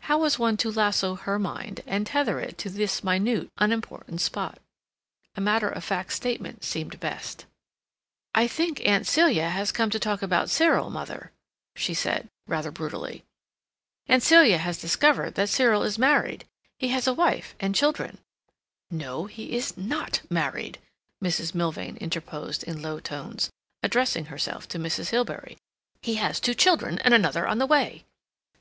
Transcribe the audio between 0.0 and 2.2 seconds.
How was one to lasso her mind, and